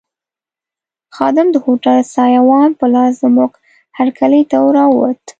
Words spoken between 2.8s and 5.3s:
لاس زموږ هرکلي ته راووت.